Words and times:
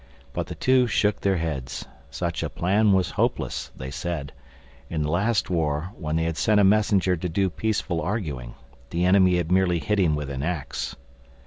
But 0.33 0.47
the 0.47 0.55
two 0.55 0.87
shook 0.87 1.21
their 1.21 1.37
heads. 1.37 1.85
Such 2.09 2.41
a 2.41 2.49
plan 2.49 2.91
was 2.91 3.11
hopeless, 3.11 3.69
they 3.77 3.91
said. 3.91 4.31
In 4.89 5.03
the 5.03 5.11
last 5.11 5.51
war 5.51 5.91
when 5.95 6.15
they 6.15 6.23
had 6.23 6.37
sent 6.37 6.59
a 6.59 6.63
messenger 6.63 7.15
to 7.15 7.29
do 7.29 7.51
peaceful 7.51 8.01
arguing, 8.01 8.55
the 8.89 9.05
enemy 9.05 9.37
had 9.37 9.51
merely 9.51 9.77
hit 9.77 9.99
him 9.99 10.15
with 10.15 10.31
an 10.31 10.41
ax. 10.41 10.95